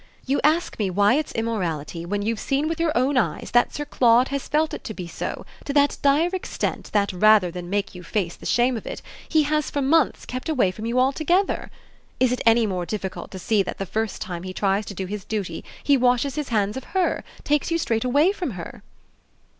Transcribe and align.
You 0.25 0.41
ask 0.43 0.79
me 0.79 0.89
why 0.89 1.13
it's 1.13 1.31
immorality 1.33 2.07
when 2.07 2.23
you've 2.23 2.39
seen 2.39 2.67
with 2.67 2.79
your 2.79 2.91
own 2.97 3.17
eyes 3.17 3.51
that 3.51 3.71
Sir 3.71 3.85
Claude 3.85 4.29
has 4.29 4.47
felt 4.47 4.73
it 4.73 4.83
to 4.85 4.95
be 4.95 5.05
so 5.05 5.45
to 5.65 5.73
that 5.73 5.97
dire 6.01 6.31
extent 6.33 6.89
that, 6.93 7.13
rather 7.13 7.51
than 7.51 7.69
make 7.69 7.93
you 7.93 8.01
face 8.01 8.35
the 8.35 8.47
shame 8.47 8.75
of 8.75 8.87
it, 8.87 9.03
he 9.29 9.43
has 9.43 9.69
for 9.69 9.79
months 9.79 10.25
kept 10.25 10.49
away 10.49 10.71
from 10.71 10.87
you 10.87 10.99
altogether? 10.99 11.69
Is 12.19 12.31
it 12.31 12.41
any 12.47 12.65
more 12.65 12.87
difficult 12.87 13.29
to 13.29 13.37
see 13.37 13.61
that 13.61 13.77
the 13.77 13.85
first 13.85 14.23
time 14.23 14.41
he 14.41 14.53
tries 14.53 14.87
to 14.87 14.95
do 14.95 15.05
his 15.05 15.23
duty 15.23 15.63
he 15.83 15.97
washes 15.97 16.33
his 16.33 16.49
hands 16.49 16.77
of 16.77 16.83
HER 16.97 17.23
takes 17.43 17.69
you 17.69 17.77
straight 17.77 18.03
away 18.03 18.31
from 18.31 18.53
her?" 18.57 18.81